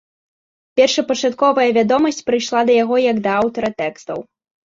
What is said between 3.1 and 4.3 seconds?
як да аўтара тэкстаў.